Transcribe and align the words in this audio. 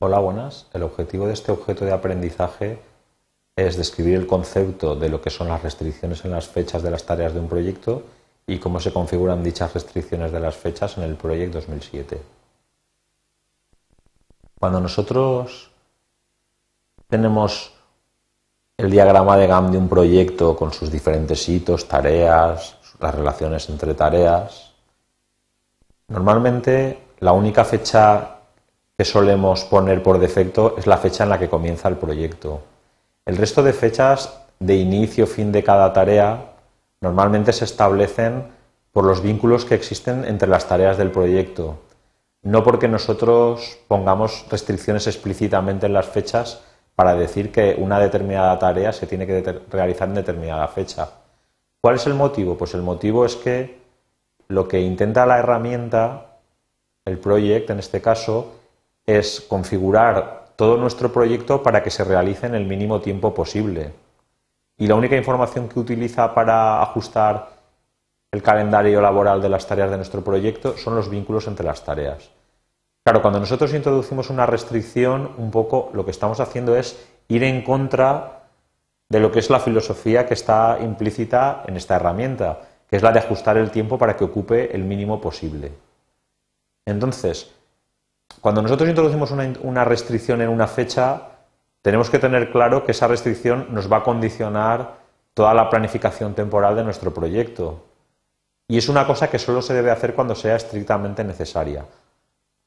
Hola, 0.00 0.20
buenas. 0.20 0.68
El 0.72 0.84
objetivo 0.84 1.26
de 1.26 1.32
este 1.32 1.50
objeto 1.50 1.84
de 1.84 1.90
aprendizaje 1.90 2.78
es 3.56 3.76
describir 3.76 4.14
el 4.14 4.28
concepto 4.28 4.94
de 4.94 5.08
lo 5.08 5.20
que 5.20 5.28
son 5.28 5.48
las 5.48 5.60
restricciones 5.60 6.24
en 6.24 6.30
las 6.30 6.46
fechas 6.46 6.84
de 6.84 6.92
las 6.92 7.04
tareas 7.04 7.34
de 7.34 7.40
un 7.40 7.48
proyecto 7.48 8.04
y 8.46 8.60
cómo 8.60 8.78
se 8.78 8.92
configuran 8.92 9.42
dichas 9.42 9.74
restricciones 9.74 10.30
de 10.30 10.38
las 10.38 10.54
fechas 10.54 10.96
en 10.98 11.02
el 11.02 11.16
proyecto 11.16 11.58
2007. 11.58 12.22
Cuando 14.60 14.78
nosotros 14.78 15.72
tenemos 17.08 17.72
el 18.76 18.92
diagrama 18.92 19.36
de 19.36 19.48
GAM 19.48 19.72
de 19.72 19.78
un 19.78 19.88
proyecto 19.88 20.54
con 20.54 20.72
sus 20.72 20.92
diferentes 20.92 21.48
hitos, 21.48 21.88
tareas, 21.88 22.78
las 23.00 23.12
relaciones 23.12 23.68
entre 23.68 23.94
tareas, 23.94 24.74
normalmente 26.06 27.02
la 27.18 27.32
única 27.32 27.64
fecha 27.64 28.37
que 28.98 29.04
solemos 29.04 29.64
poner 29.64 30.02
por 30.02 30.18
defecto 30.18 30.74
es 30.76 30.88
la 30.88 30.98
fecha 30.98 31.22
en 31.22 31.30
la 31.30 31.38
que 31.38 31.48
comienza 31.48 31.88
el 31.88 31.96
proyecto. 31.96 32.62
El 33.24 33.36
resto 33.36 33.62
de 33.62 33.72
fechas 33.72 34.42
de 34.58 34.74
inicio, 34.74 35.28
fin 35.28 35.52
de 35.52 35.62
cada 35.62 35.92
tarea, 35.92 36.54
normalmente 37.00 37.52
se 37.52 37.64
establecen 37.64 38.48
por 38.90 39.04
los 39.04 39.22
vínculos 39.22 39.64
que 39.64 39.76
existen 39.76 40.24
entre 40.24 40.48
las 40.48 40.66
tareas 40.66 40.98
del 40.98 41.12
proyecto, 41.12 41.78
no 42.42 42.64
porque 42.64 42.88
nosotros 42.88 43.78
pongamos 43.86 44.44
restricciones 44.50 45.06
explícitamente 45.06 45.86
en 45.86 45.92
las 45.92 46.08
fechas 46.08 46.64
para 46.96 47.14
decir 47.14 47.52
que 47.52 47.76
una 47.78 48.00
determinada 48.00 48.58
tarea 48.58 48.92
se 48.92 49.06
tiene 49.06 49.28
que 49.28 49.60
realizar 49.70 50.08
en 50.08 50.14
determinada 50.14 50.66
fecha. 50.66 51.08
¿Cuál 51.80 51.94
es 51.94 52.06
el 52.08 52.14
motivo? 52.14 52.58
Pues 52.58 52.74
el 52.74 52.82
motivo 52.82 53.24
es 53.24 53.36
que 53.36 53.78
lo 54.48 54.66
que 54.66 54.80
intenta 54.80 55.24
la 55.24 55.38
herramienta, 55.38 56.38
el 57.04 57.18
proyecto 57.18 57.72
en 57.72 57.78
este 57.78 58.00
caso, 58.00 58.57
es 59.08 59.40
configurar 59.40 60.48
todo 60.54 60.76
nuestro 60.76 61.10
proyecto 61.10 61.62
para 61.62 61.82
que 61.82 61.90
se 61.90 62.04
realice 62.04 62.46
en 62.46 62.54
el 62.54 62.66
mínimo 62.66 63.00
tiempo 63.00 63.32
posible. 63.32 63.94
Y 64.76 64.86
la 64.86 64.96
única 64.96 65.16
información 65.16 65.66
que 65.66 65.80
utiliza 65.80 66.34
para 66.34 66.82
ajustar 66.82 67.48
el 68.30 68.42
calendario 68.42 69.00
laboral 69.00 69.40
de 69.40 69.48
las 69.48 69.66
tareas 69.66 69.90
de 69.90 69.96
nuestro 69.96 70.22
proyecto 70.22 70.76
son 70.76 70.94
los 70.94 71.08
vínculos 71.08 71.46
entre 71.46 71.64
las 71.64 71.82
tareas. 71.82 72.28
Claro, 73.02 73.22
cuando 73.22 73.40
nosotros 73.40 73.72
introducimos 73.72 74.28
una 74.28 74.44
restricción, 74.44 75.30
un 75.38 75.50
poco 75.50 75.88
lo 75.94 76.04
que 76.04 76.10
estamos 76.10 76.38
haciendo 76.38 76.76
es 76.76 77.02
ir 77.28 77.44
en 77.44 77.62
contra 77.62 78.42
de 79.08 79.20
lo 79.20 79.32
que 79.32 79.38
es 79.38 79.48
la 79.48 79.60
filosofía 79.60 80.26
que 80.26 80.34
está 80.34 80.76
implícita 80.82 81.62
en 81.66 81.78
esta 81.78 81.96
herramienta, 81.96 82.60
que 82.86 82.96
es 82.96 83.02
la 83.02 83.12
de 83.12 83.20
ajustar 83.20 83.56
el 83.56 83.70
tiempo 83.70 83.96
para 83.96 84.18
que 84.18 84.24
ocupe 84.24 84.76
el 84.76 84.84
mínimo 84.84 85.18
posible. 85.18 85.72
Entonces, 86.84 87.54
cuando 88.40 88.62
nosotros 88.62 88.88
introducimos 88.88 89.30
una, 89.30 89.84
restricción 89.84 90.40
en 90.42 90.48
una 90.48 90.66
fecha, 90.66 91.22
tenemos 91.82 92.08
que 92.10 92.18
tener 92.18 92.52
claro 92.52 92.84
que 92.84 92.92
esa 92.92 93.08
restricción 93.08 93.66
nos 93.70 93.90
va 93.90 93.98
a 93.98 94.02
condicionar 94.02 94.98
toda 95.34 95.54
la 95.54 95.68
planificación 95.68 96.34
temporal 96.34 96.76
de 96.76 96.84
nuestro 96.84 97.12
proyecto. 97.12 97.84
Y 98.68 98.78
es 98.78 98.88
una 98.88 99.06
cosa 99.06 99.30
que 99.30 99.38
solo 99.38 99.62
se 99.62 99.74
debe 99.74 99.90
hacer 99.90 100.14
cuando 100.14 100.34
sea 100.34 100.56
estrictamente 100.56 101.24
necesaria. 101.24 101.84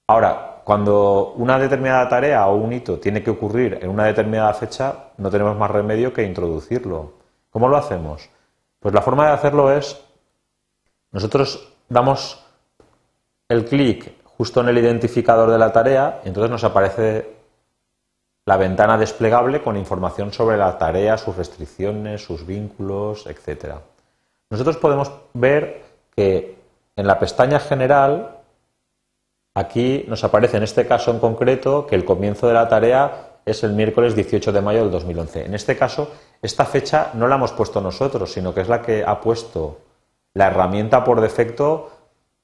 Ahora, 0.07 0.61
cuando 0.63 1.33
una 1.37 1.57
determinada 1.57 2.09
tarea 2.09 2.47
o 2.47 2.55
un 2.55 2.73
hito 2.73 2.99
tiene 2.99 3.23
que 3.23 3.29
ocurrir 3.29 3.79
en 3.81 3.89
una 3.89 4.05
determinada 4.05 4.53
fecha, 4.53 5.11
no 5.17 5.29
tenemos 5.29 5.57
más 5.57 5.71
remedio 5.71 6.11
que 6.11 6.23
introducirlo. 6.23 7.13
¿Cómo 7.49 7.67
lo 7.67 7.77
hacemos? 7.77 8.29
Pues 8.79 8.93
la 8.93 9.01
forma 9.01 9.27
de 9.27 9.33
hacerlo 9.33 9.71
es, 9.71 10.01
nosotros 11.11 11.71
damos 11.87 12.43
el 13.47 13.65
clic 13.65 14.20
justo 14.41 14.61
en 14.61 14.69
el 14.69 14.77
identificador 14.79 15.51
de 15.51 15.59
la 15.59 15.71
tarea, 15.71 16.21
entonces 16.25 16.49
nos 16.49 16.63
aparece 16.63 17.29
la 18.47 18.57
ventana 18.57 18.97
desplegable 18.97 19.61
con 19.61 19.77
información 19.77 20.33
sobre 20.33 20.57
la 20.57 20.79
tarea, 20.79 21.15
sus 21.19 21.37
restricciones, 21.37 22.25
sus 22.25 22.47
vínculos, 22.47 23.27
etc. 23.27 23.75
Nosotros 24.49 24.77
podemos 24.77 25.11
ver 25.35 25.83
que 26.15 26.57
en 26.95 27.05
la 27.05 27.19
pestaña 27.19 27.59
general, 27.59 28.39
aquí 29.53 30.05
nos 30.07 30.23
aparece 30.23 30.57
en 30.57 30.63
este 30.63 30.87
caso 30.87 31.11
en 31.11 31.19
concreto 31.19 31.85
que 31.85 31.93
el 31.93 32.03
comienzo 32.03 32.47
de 32.47 32.55
la 32.55 32.67
tarea 32.67 33.41
es 33.45 33.63
el 33.63 33.73
miércoles 33.73 34.15
18 34.15 34.51
de 34.51 34.61
mayo 34.61 34.79
del 34.79 34.89
2011. 34.89 35.45
En 35.45 35.53
este 35.53 35.77
caso, 35.77 36.09
esta 36.41 36.65
fecha 36.65 37.11
no 37.13 37.27
la 37.27 37.35
hemos 37.35 37.51
puesto 37.51 37.79
nosotros, 37.79 38.33
sino 38.33 38.55
que 38.55 38.61
es 38.61 38.69
la 38.69 38.81
que 38.81 39.03
ha 39.05 39.21
puesto 39.21 39.77
la 40.33 40.47
herramienta 40.47 41.03
por 41.03 41.21
defecto 41.21 42.00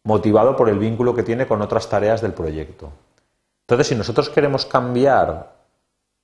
motivado 0.07 0.55
por 0.55 0.69
el 0.69 0.79
vínculo 0.79 1.13
que 1.13 1.21
tiene 1.21 1.47
con 1.47 1.61
otras 1.61 1.89
tareas 1.89 2.21
del 2.21 2.31
proyecto. 2.31 2.93
Entonces, 3.65 3.87
si 3.87 3.95
nosotros 3.95 4.29
queremos 4.29 4.65
cambiar 4.65 5.51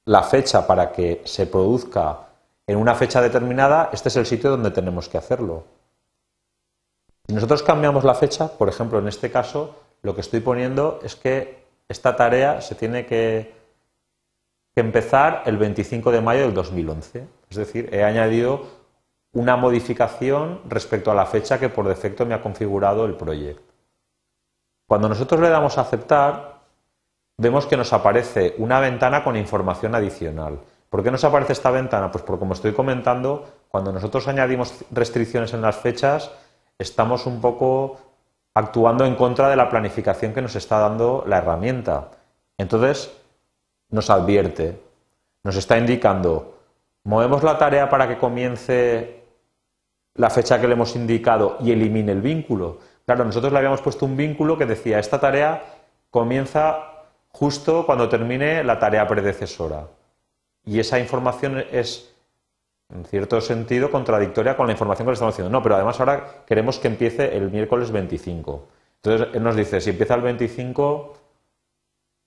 la 0.06 0.24
fecha 0.24 0.66
para 0.66 0.94
que 0.94 1.22
se 1.26 1.48
produzca 1.48 2.30
en 2.66 2.78
una 2.78 2.96
fecha 2.96 3.22
determinada, 3.22 3.90
este 3.92 4.08
es 4.08 4.16
el 4.16 4.26
sitio 4.26 4.52
donde 4.52 4.72
tenemos 4.72 5.10
que 5.10 5.18
hacerlo. 5.18 5.66
Si 7.28 7.34
nosotros 7.34 7.62
cambiamos 7.62 8.06
la 8.06 8.16
fecha, 8.16 8.48
por 8.48 8.70
ejemplo, 8.70 9.00
en 9.00 9.10
este 9.10 9.30
caso, 9.30 9.76
lo 10.02 10.16
que 10.16 10.22
estoy 10.22 10.40
poniendo 10.40 11.02
es 11.04 11.18
que 11.18 11.66
esta 11.90 12.16
tarea 12.16 12.62
se 12.62 12.76
tiene 12.76 13.06
que, 13.06 13.52
empezar 14.78 15.44
el 15.46 15.58
25 15.58 16.10
de 16.10 16.22
mayo 16.22 16.44
del 16.44 16.54
2011. 16.54 17.28
Es 17.50 17.58
decir, 17.58 17.90
he 17.92 18.06
añadido 18.06 18.66
una 19.34 19.58
modificación 19.58 20.62
respecto 20.70 21.12
a 21.12 21.16
la 21.16 21.26
fecha 21.26 21.60
que 21.60 21.68
por 21.68 21.86
defecto 21.86 22.26
me 22.26 22.34
ha 22.34 22.42
configurado 22.42 23.06
el 23.06 23.16
proyecto. 23.16 23.73
Cuando 24.94 25.10
nosotros 25.10 25.42
le 25.42 25.50
damos 25.50 25.80
a 25.80 25.82
aceptar, 25.82 26.60
vemos 27.38 27.66
que 27.66 27.76
nos 27.76 27.92
aparece 27.94 28.54
una 28.60 28.80
ventana 28.80 29.24
con 29.24 29.36
información 29.36 29.96
adicional. 29.96 30.60
¿Por 30.88 31.02
qué 31.02 31.10
nos 31.10 31.24
aparece 31.24 31.54
esta 31.54 31.72
ventana? 31.72 32.12
Pues 32.12 32.24
porque, 32.24 32.42
como 32.42 32.54
estoy 32.54 32.74
comentando, 32.74 33.44
cuando 33.70 33.92
nosotros 33.92 34.28
añadimos 34.28 34.86
restricciones 34.92 35.52
en 35.56 35.64
las 35.64 35.78
fechas, 35.78 36.30
estamos 36.78 37.26
un 37.26 37.42
poco 37.42 37.98
actuando 38.54 39.04
en 39.04 39.16
contra 39.16 39.50
de 39.50 39.56
la 39.56 39.68
planificación 39.68 40.32
que 40.32 40.44
nos 40.44 40.56
está 40.56 40.78
dando 40.78 41.24
la 41.26 41.40
herramienta. 41.40 42.12
Entonces, 42.60 43.18
nos 43.90 44.12
advierte, 44.12 44.80
nos 45.44 45.56
está 45.56 45.76
indicando, 45.80 46.60
movemos 47.04 47.42
la 47.42 47.58
tarea 47.58 47.90
para 47.90 48.08
que 48.08 48.20
comience 48.20 49.24
la 50.14 50.30
fecha 50.30 50.62
que 50.62 50.68
le 50.68 50.74
hemos 50.74 50.96
indicado 50.96 51.58
y 51.62 51.72
elimine 51.72 52.12
el 52.12 52.22
vínculo. 52.22 52.93
Claro, 53.06 53.26
nosotros 53.26 53.52
le 53.52 53.58
habíamos 53.58 53.82
puesto 53.82 54.06
un 54.06 54.16
vínculo 54.16 54.58
que 54.58 54.66
decía, 54.66 55.00
esta 55.00 55.20
tarea 55.20 55.64
comienza 56.10 56.94
justo 57.30 57.86
cuando 57.86 58.08
termine 58.08 58.64
la 58.64 58.80
tarea 58.80 59.08
predecesora. 59.08 59.88
Y 60.66 60.80
esa 60.80 61.00
información 61.00 61.64
es, 61.72 62.16
en 62.90 63.04
cierto 63.06 63.42
sentido, 63.42 63.92
contradictoria 63.92 64.56
con 64.56 64.68
la 64.68 64.74
información 64.74 65.06
que 65.06 65.12
le 65.12 65.14
estamos 65.16 65.34
haciendo. 65.34 65.52
No, 65.52 65.62
pero 65.62 65.76
además 65.76 66.00
ahora 66.00 66.44
queremos 66.46 66.80
que 66.80 66.88
empiece 66.88 67.36
el 67.36 67.52
miércoles 67.52 67.92
25. 67.92 68.68
Entonces, 69.02 69.28
él 69.34 69.44
nos 69.44 69.56
dice, 69.58 69.82
si 69.82 69.90
empieza 69.90 70.16
el 70.16 70.22
25, 70.22 71.14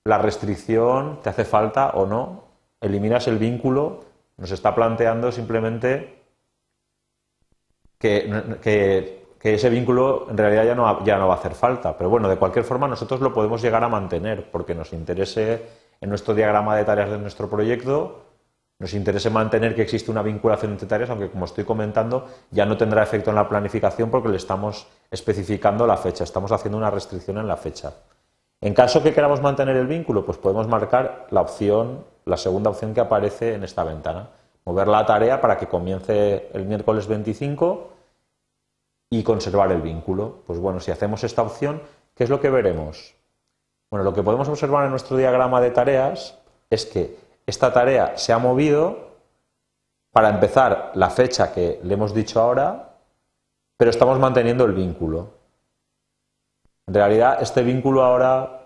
la 0.04 0.18
restricción 0.18 1.22
te 1.22 1.30
hace 1.30 1.46
falta 1.46 1.90
o 1.90 2.04
no, 2.04 2.44
eliminas 2.82 3.26
el 3.28 3.38
vínculo, 3.38 4.04
nos 4.36 4.50
está 4.50 4.74
planteando 4.74 5.32
simplemente 5.32 6.22
que, 7.98 8.58
que 8.60 9.25
que 9.46 9.54
ese 9.54 9.70
vínculo 9.70 10.26
en 10.28 10.36
realidad 10.36 10.64
ya 10.64 10.74
no, 10.74 11.04
ya 11.04 11.18
no 11.18 11.28
va 11.28 11.34
a 11.34 11.36
hacer 11.36 11.54
falta. 11.54 11.96
Pero 11.96 12.10
bueno, 12.10 12.28
de 12.28 12.36
cualquier 12.36 12.64
forma 12.64 12.88
nosotros 12.88 13.20
lo 13.20 13.32
podemos 13.32 13.62
llegar 13.62 13.84
a 13.84 13.88
mantener 13.88 14.50
porque 14.50 14.74
nos 14.74 14.92
interese 14.92 15.62
en 16.00 16.08
nuestro 16.08 16.34
diagrama 16.34 16.76
de 16.76 16.84
tareas 16.84 17.10
de 17.10 17.18
nuestro 17.18 17.48
proyecto, 17.48 18.24
nos 18.80 18.92
interese 18.92 19.30
mantener 19.30 19.76
que 19.76 19.82
existe 19.82 20.10
una 20.10 20.22
vinculación 20.22 20.72
entre 20.72 20.88
tareas, 20.88 21.10
aunque 21.10 21.30
como 21.30 21.44
estoy 21.44 21.62
comentando 21.62 22.26
ya 22.50 22.66
no 22.66 22.76
tendrá 22.76 23.04
efecto 23.04 23.30
en 23.30 23.36
la 23.36 23.48
planificación 23.48 24.10
porque 24.10 24.30
le 24.30 24.36
estamos 24.36 24.88
especificando 25.12 25.86
la 25.86 25.96
fecha, 25.96 26.24
estamos 26.24 26.50
haciendo 26.50 26.76
una 26.76 26.90
restricción 26.90 27.38
en 27.38 27.46
la 27.46 27.56
fecha. 27.56 27.92
En 28.60 28.74
caso 28.74 29.00
que 29.00 29.14
queramos 29.14 29.40
mantener 29.42 29.76
el 29.76 29.86
vínculo, 29.86 30.26
pues 30.26 30.38
podemos 30.38 30.66
marcar 30.66 31.28
la 31.30 31.42
opción, 31.42 32.04
la 32.24 32.36
segunda 32.36 32.70
opción 32.70 32.94
que 32.94 33.00
aparece 33.00 33.54
en 33.54 33.62
esta 33.62 33.84
ventana. 33.84 34.28
Mover 34.64 34.88
la 34.88 35.06
tarea 35.06 35.40
para 35.40 35.56
que 35.56 35.68
comience 35.68 36.48
el 36.52 36.64
miércoles 36.64 37.06
25 37.06 37.95
y 39.10 39.22
conservar 39.22 39.72
el 39.72 39.82
vínculo. 39.82 40.42
Pues 40.46 40.58
bueno, 40.58 40.80
si 40.80 40.90
hacemos 40.90 41.24
esta 41.24 41.42
opción, 41.42 41.82
¿qué 42.14 42.24
es 42.24 42.30
lo 42.30 42.40
que 42.40 42.50
veremos? 42.50 43.14
Bueno, 43.90 44.04
lo 44.04 44.14
que 44.14 44.22
podemos 44.22 44.48
observar 44.48 44.84
en 44.84 44.90
nuestro 44.90 45.16
diagrama 45.16 45.60
de 45.60 45.70
tareas 45.70 46.38
es 46.70 46.86
que 46.86 47.16
esta 47.46 47.72
tarea 47.72 48.16
se 48.18 48.32
ha 48.32 48.38
movido 48.38 49.06
para 50.12 50.30
empezar 50.30 50.92
la 50.94 51.10
fecha 51.10 51.52
que 51.52 51.80
le 51.82 51.94
hemos 51.94 52.14
dicho 52.14 52.40
ahora, 52.40 52.94
pero 53.76 53.90
estamos 53.90 54.18
manteniendo 54.18 54.64
el 54.64 54.72
vínculo. 54.72 55.28
En 56.86 56.94
realidad, 56.94 57.38
este 57.40 57.62
vínculo 57.62 58.02
ahora, 58.02 58.62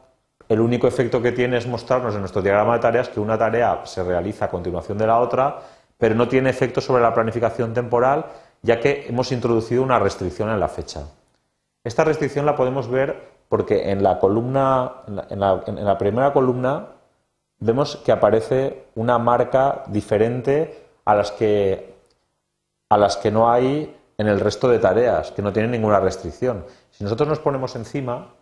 el 0.49 0.61
único 0.61 0.87
efecto 0.87 1.21
que 1.21 1.33
tiene 1.33 1.59
es 1.59 1.67
mostrarnos 1.67 2.15
en 2.15 2.21
nuestro 2.21 2.41
diagrama 2.41 2.75
de 2.75 2.81
tareas 2.81 3.09
que 3.09 3.21
una 3.21 3.37
tarea 3.37 3.85
se 3.85 4.03
realiza 4.03 4.47
a 4.47 4.51
continuación 4.51 4.97
de 4.97 5.07
la 5.07 5.19
otra, 5.19 5.61
pero 5.99 6.15
no 6.15 6.29
tiene 6.29 6.51
efecto 6.51 6.81
sobre 6.81 7.03
la 7.03 7.13
planificación 7.13 7.75
temporal 7.75 8.27
ya 8.63 8.81
que 8.81 9.07
hemos 9.09 9.33
introducido 9.33 9.83
una 9.83 9.99
restricción 9.99 10.51
en 10.51 10.61
la 10.61 10.69
fecha. 10.69 11.07
Esta 11.85 12.05
restricción 12.05 12.47
la 12.47 12.57
podemos 12.57 12.89
ver 12.89 13.31
porque 13.49 13.91
en 13.91 14.03
la 14.03 14.19
columna, 14.19 15.03
en 15.29 15.41
la, 15.41 15.99
primera 15.99 16.33
columna 16.33 16.89
vemos 17.59 17.97
que 17.97 18.13
aparece 18.13 18.85
una 18.95 19.19
marca 19.19 19.83
diferente 19.89 20.87
a 21.05 21.15
las 21.15 21.33
que, 21.33 21.95
a 22.91 22.97
las 22.97 23.17
que 23.17 23.31
no 23.31 23.51
hay 23.51 23.97
en 24.19 24.29
el 24.29 24.39
resto 24.39 24.69
de 24.69 24.79
tareas, 24.79 25.33
que 25.33 25.43
no 25.43 25.53
tienen 25.53 25.71
ninguna 25.71 25.99
restricción. 25.99 26.65
Si 26.91 27.03
nosotros 27.03 27.29
nos 27.29 27.41
ponemos 27.41 27.75
encima, 27.75 28.35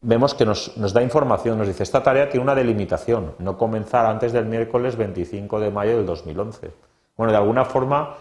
vemos 0.00 0.34
que 0.34 0.46
nos, 0.46 0.72
da 0.92 1.02
información, 1.02 1.58
nos 1.58 1.66
dice, 1.66 1.82
esta 1.82 2.02
tarea 2.02 2.28
tiene 2.28 2.44
una 2.44 2.54
delimitación, 2.54 3.34
no 3.38 3.58
comenzar 3.58 4.06
antes 4.06 4.32
del 4.32 4.46
miércoles 4.46 4.96
25 4.96 5.60
de 5.60 5.70
mayo 5.70 5.96
del 5.96 6.06
2011. 6.06 6.70
Bueno, 7.16 7.32
de 7.32 7.38
alguna 7.38 7.64
forma, 7.64 8.16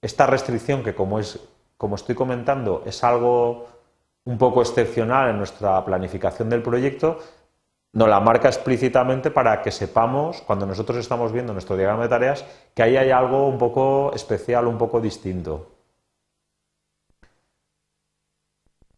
esta 0.00 0.26
restricción, 0.26 0.82
que 0.82 0.94
como, 0.94 1.18
es, 1.18 1.40
como 1.76 1.96
estoy 1.96 2.14
comentando, 2.14 2.82
es 2.86 3.02
algo 3.02 3.68
un 4.24 4.38
poco 4.38 4.60
excepcional 4.60 5.30
en 5.30 5.38
nuestra 5.38 5.84
planificación 5.84 6.50
del 6.50 6.62
proyecto, 6.62 7.18
nos 7.92 8.08
la 8.08 8.20
marca 8.20 8.48
explícitamente 8.48 9.30
para 9.30 9.62
que 9.62 9.72
sepamos, 9.72 10.42
cuando 10.42 10.66
nosotros 10.66 10.98
estamos 10.98 11.32
viendo 11.32 11.52
nuestro 11.52 11.76
diagrama 11.76 12.02
de 12.02 12.08
tareas, 12.10 12.44
que 12.74 12.82
ahí 12.82 12.96
hay 12.96 13.10
algo 13.10 13.48
un 13.48 13.58
poco 13.58 14.12
especial, 14.14 14.66
un 14.66 14.76
poco 14.76 15.00
distinto. 15.00 15.72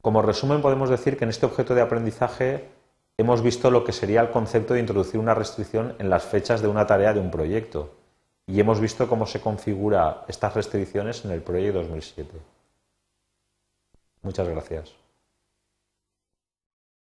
Como 0.03 0.23
resumen, 0.23 0.63
podemos 0.63 0.91
decir 0.91 1.17
que 1.17 1.25
en 1.25 1.31
este 1.31 1.47
objeto 1.47 1.75
de 1.75 1.83
aprendizaje 1.83 2.69
hemos 3.17 3.43
visto 3.43 3.71
lo 3.71 3.85
que 3.85 3.93
sería 3.93 4.23
el 4.23 4.31
concepto 4.31 4.75
de 4.75 4.81
introducir 4.81 5.21
una 5.21 5.35
restricción 5.35 5.95
en 5.99 6.11
las 6.11 6.25
fechas 6.25 6.61
de 6.61 6.69
una 6.69 6.87
tarea 6.87 7.13
de 7.13 7.21
un 7.21 7.31
proyecto 7.31 8.00
y 8.51 8.59
hemos 8.59 8.81
visto 8.81 9.09
cómo 9.09 9.27
se 9.27 9.41
configura 9.41 10.25
estas 10.27 10.55
restricciones 10.55 11.25
en 11.25 11.31
el 11.31 11.43
proyecto 11.43 11.79
2007. 11.81 12.31
Muchas 14.23 14.49
gracias. 14.49 15.00